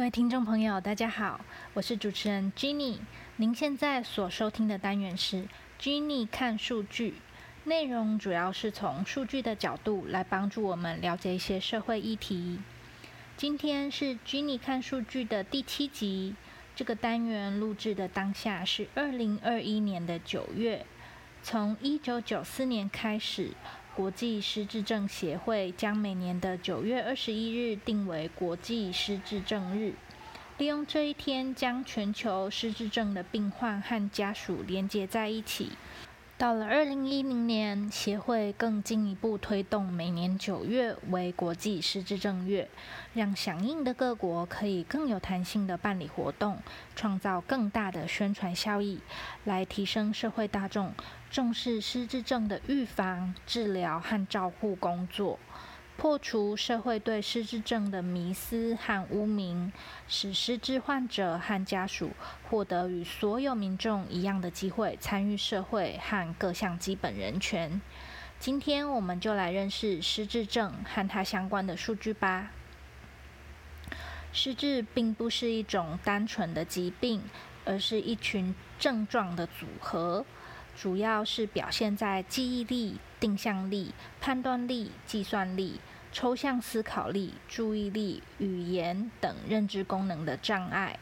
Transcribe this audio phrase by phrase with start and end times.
[0.00, 1.38] 各位听众朋友，大家好，
[1.74, 2.96] 我是主持人 Jenny。
[3.36, 5.46] 您现在所收听的单元是
[5.78, 7.16] Jenny 看数据，
[7.64, 12.60] 内容主要是从数据的角度来帮助我们了解一些社会议题。
[13.36, 16.34] 今天是 Jenny 看数据的第七集。
[16.74, 20.86] 这个单元录制的当下是二零二一年的九月。
[21.42, 23.50] 从一九九四年开始。
[24.00, 29.92] 国际失智症协会将每年的九月二十一日定为国际失智症日，
[30.56, 35.72] 利用这一天将全球失智症的病患和家属连接在一起。
[36.40, 42.66] 到了二零一零年，协会更进一步推动每年九月为国际失智症月，
[43.12, 46.56] 让响应的各国可以更有弹性的办理活动，
[46.96, 49.00] 创造更大的宣传效益，
[49.44, 50.94] 来提升社会大众
[51.30, 55.38] 重视失智症的预防、治疗和照护工作。
[56.00, 59.70] 破除社会对失智症的迷思和污名，
[60.08, 62.12] 使失智患者和家属
[62.48, 67.82] 获得与所有民众一样的机会参与社会和各项基本人权。
[68.38, 72.50] 今天我们就来认识失智症和它相关的数据吧。
[74.32, 77.20] 失智并不是一种单纯的疾病，
[77.66, 80.24] 而是一群症状的组合，
[80.74, 85.78] 主要是表现在记忆力、定向力、判断力、计算力。
[86.12, 90.98] 抽象思考力、注意力、语言等认知功能的障碍，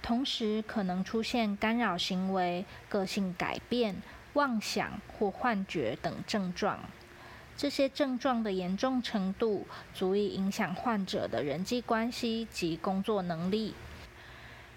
[0.00, 3.96] 同时可能出现干扰行为、个性改变、
[4.34, 6.78] 妄想或幻觉等症状。
[7.56, 13.74] 这些症状的严重程度足以影响患者的人际关系及工作能力。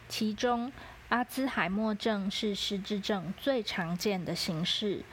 [0.07, 0.71] 其中，
[1.09, 5.03] 阿兹海默症是失智症最常见的形式。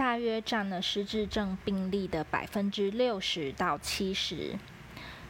[0.00, 4.58] 大约占了失智症病例的百分之六十到七十。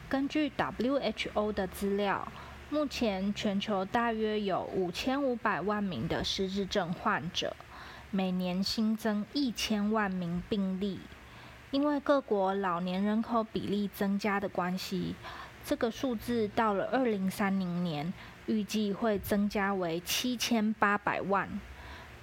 [0.08, 2.30] 根据 WHO 的资料，
[2.70, 7.56] 目前全球大约有五千五百万名的失智症患者，
[8.12, 11.00] 每年新增一千万名病例。
[11.72, 15.16] 因为各国老年人口比例增加的关系，
[15.64, 18.12] 这个数字到了二零三零年，
[18.46, 21.60] 预计会增加为七千八百万。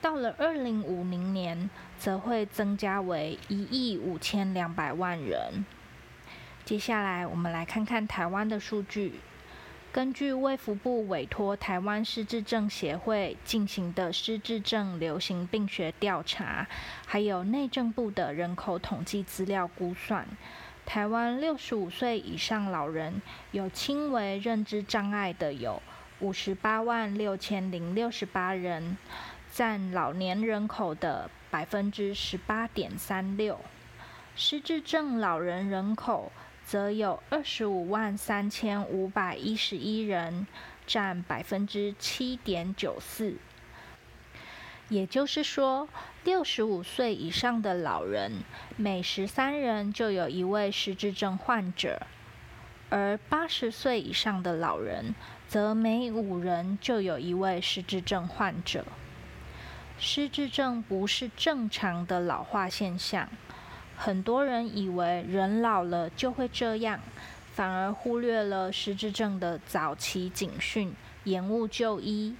[0.01, 5.65] 到了二零五零年，则会增加为一亿五千两百万人。
[6.63, 9.19] 接下来，我们来看看台湾的数据。
[9.91, 16.67] 根据卫福部委托台湾失智症协会进行的失智症流行病学调查，
[17.05, 20.27] 还有内政部的人口统计资料估算，
[20.85, 23.21] 台湾六十五岁以上老人
[23.51, 25.81] 有轻微认知障碍的有
[26.19, 28.97] 五十八万六千零六十八人。
[29.57, 33.59] 占老年人口的百分之十八点三六，
[34.35, 36.31] 失智症老人人口
[36.63, 40.45] 则有二十五万三千五百一十一人，
[40.85, 43.37] 占百分之七点九四。
[44.89, 45.89] 也就是说，
[46.23, 48.43] 六十五岁以上的老人
[48.75, 52.05] 每十三人就有一位失智症患者，
[52.91, 55.15] 而八十岁以上的老人
[55.47, 58.85] 则每五人就有一位失智症患者。
[59.99, 63.27] 失智症不是正常的老化现象，
[63.95, 66.99] 很多人以为人老了就会这样，
[67.53, 70.93] 反而忽略了失智症的早期警讯，
[71.23, 72.35] 延误就医。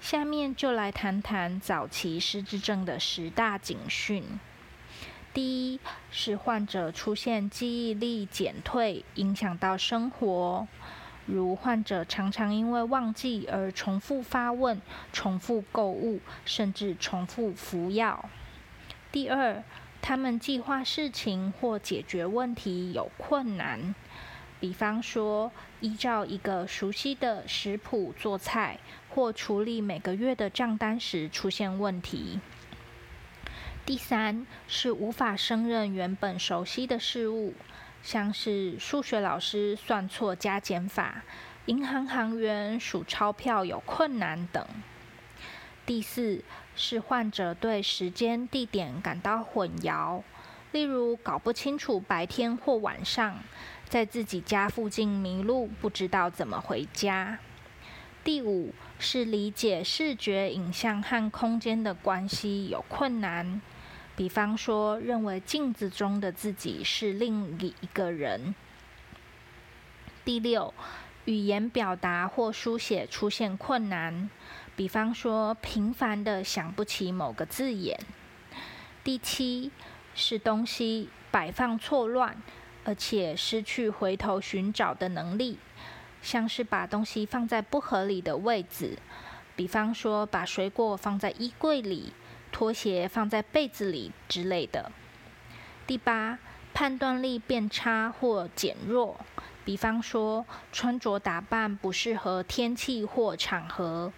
[0.00, 4.24] 下面就来谈谈早期失智症的十大警讯。
[5.34, 5.80] 第一
[6.10, 10.66] 是患者出现记忆力减退，影响到生活。
[11.26, 14.80] 如患者常常因为忘记而重复发问、
[15.12, 18.28] 重复购物，甚至重复服药。
[19.10, 19.62] 第二，
[20.00, 23.94] 他们计划事情或解决问题有困难，
[24.58, 28.78] 比方说依照一个熟悉的食谱做菜，
[29.10, 32.40] 或处理每个月的账单时出现问题。
[33.84, 37.54] 第三，是无法胜任原本熟悉的事物。
[38.02, 41.22] 像是数学老师算错加减法，
[41.66, 44.66] 银行行员数钞票有困难等。
[45.86, 46.42] 第四
[46.74, 50.22] 是患者对时间地点感到混淆，
[50.72, 53.38] 例如搞不清楚白天或晚上，
[53.88, 57.38] 在自己家附近迷路，不知道怎么回家。
[58.24, 63.60] 第五是理解视觉影像和空间的关系有困难。
[64.14, 68.54] 比方说，认为镜子中的自己是另一个人。
[70.24, 70.72] 第六，
[71.24, 74.28] 语言表达或书写出现困难，
[74.76, 77.98] 比方说频繁的想不起某个字眼。
[79.02, 79.72] 第七，
[80.14, 82.40] 是东西摆放错乱，
[82.84, 85.58] 而且失去回头寻找的能力，
[86.20, 88.98] 像是把东西放在不合理的位置，
[89.56, 92.12] 比方说把水果放在衣柜里，
[92.52, 94.92] 拖鞋放在被子里之类的。
[95.86, 96.38] 第八，
[96.72, 99.18] 判断力变差或减弱，
[99.64, 104.12] 比方说穿着打扮不适合天气或场合，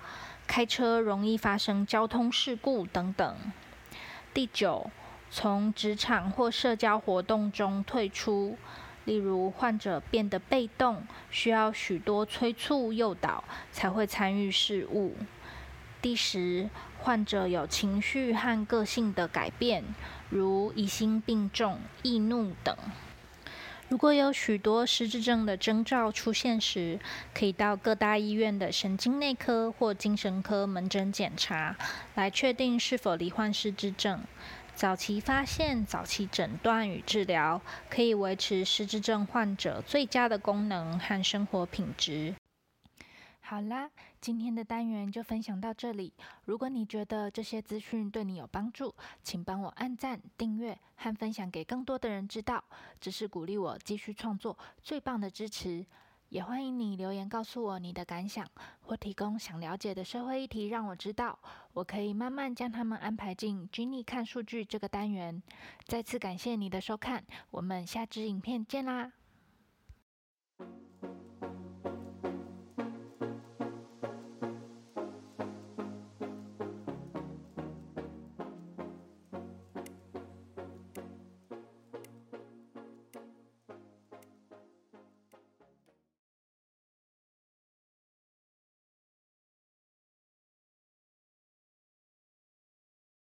[0.46, 3.36] 开车容易发生交通事故等等。
[4.34, 4.90] 第九，
[5.30, 8.58] 从职场或社交活动中退出。
[9.04, 15.14] 例如，患者变得被动，需要许多催促诱导才会参与事务。
[16.04, 16.68] 第十，
[16.98, 19.82] 患者有情绪和个性的改变，
[20.28, 22.76] 如疑心病重、易怒等。
[23.88, 27.00] 如果有许多失智症的征兆出现时，
[27.32, 31.74] 可以到各大医院的神经内科或精神科门诊检查，
[32.14, 34.20] 来确定是否罹患失智症。
[34.74, 42.34] 早期发现、早期诊断与治疗，可以维持失智症患者最佳的功能和生活品质。
[43.54, 43.88] 好啦，
[44.20, 46.12] 今天的单元就分享到这里。
[46.46, 48.92] 如果你觉得这些资讯对你有帮助，
[49.22, 52.64] 请帮我按赞、订阅和分享给更多的人知道，
[53.00, 55.86] 这是鼓励我继续创作最棒的支持。
[56.30, 58.44] 也欢迎你留言告诉我你的感想，
[58.80, 61.38] 或提供想了解的社会议题，让我知道，
[61.74, 65.40] 我可以慢慢将他们安排进 Jenny 看数据这个单元。
[65.84, 67.22] 再次感谢你的收看，
[67.52, 69.12] 我们下支影片见啦！